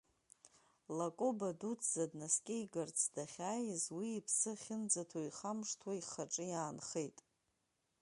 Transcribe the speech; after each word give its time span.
Лакоба 0.97 1.49
дуӡӡа 1.59 2.03
днаскьеигарц 2.11 2.99
дахьааз, 3.13 3.83
уи 3.97 4.07
иԥсы 4.19 4.51
ахьынӡаҭоу 4.53 5.25
ихамышҭуа 5.27 5.93
ихаҿы 5.99 6.45
иаанхеит. 6.49 7.17